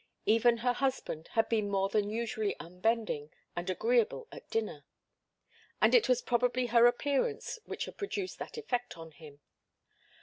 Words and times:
Even 0.25 0.57
her 0.57 0.73
husband 0.73 1.27
had 1.33 1.47
been 1.47 1.69
more 1.69 1.87
than 1.87 2.09
usually 2.09 2.55
unbending 2.59 3.31
and 3.55 3.69
agreeable 3.69 4.27
at 4.31 4.49
dinner, 4.49 4.83
and 5.79 5.93
it 5.93 6.09
was 6.09 6.23
probably 6.23 6.65
her 6.65 6.87
appearance 6.87 7.59
which 7.65 7.85
had 7.85 7.99
produced 7.99 8.39
that 8.39 8.57
effect 8.57 8.97
on 8.97 9.11
him. 9.11 9.41